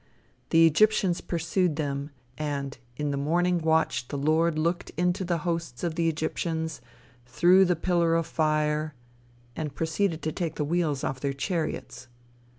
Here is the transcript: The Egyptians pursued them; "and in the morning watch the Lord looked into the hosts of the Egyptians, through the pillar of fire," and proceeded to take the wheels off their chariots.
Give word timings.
The 0.49 0.65
Egyptians 0.65 1.21
pursued 1.21 1.75
them; 1.75 2.09
"and 2.35 2.75
in 2.97 3.11
the 3.11 3.17
morning 3.17 3.59
watch 3.59 4.07
the 4.07 4.17
Lord 4.17 4.57
looked 4.57 4.89
into 4.97 5.23
the 5.23 5.37
hosts 5.45 5.83
of 5.83 5.93
the 5.93 6.09
Egyptians, 6.09 6.81
through 7.27 7.65
the 7.65 7.75
pillar 7.75 8.15
of 8.15 8.25
fire," 8.25 8.95
and 9.55 9.75
proceeded 9.75 10.23
to 10.23 10.31
take 10.31 10.55
the 10.55 10.65
wheels 10.65 11.03
off 11.03 11.19
their 11.19 11.33
chariots. 11.33 12.07